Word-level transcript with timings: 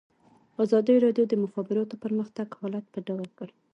ازادي 0.63 0.95
راډیو 1.05 1.25
د 1.29 1.31
د 1.31 1.41
مخابراتو 1.43 2.01
پرمختګ 2.03 2.47
حالت 2.59 2.85
په 2.93 2.99
ډاګه 3.07 3.29
کړی. 3.37 3.53